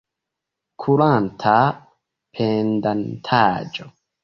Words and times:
Kuranta 0.83 1.53
pendantaĵo. 2.33 3.89